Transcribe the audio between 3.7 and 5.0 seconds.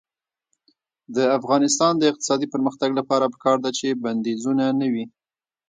چې بندیزونه نه